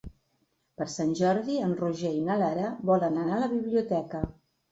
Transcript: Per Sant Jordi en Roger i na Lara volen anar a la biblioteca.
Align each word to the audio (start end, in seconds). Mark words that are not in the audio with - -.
Per 0.81 0.85
Sant 0.93 1.11
Jordi 1.19 1.57
en 1.65 1.75
Roger 1.81 2.13
i 2.21 2.25
na 2.29 2.37
Lara 2.43 2.71
volen 2.91 3.19
anar 3.25 3.35
a 3.37 3.43
la 3.45 3.51
biblioteca. 3.55 4.23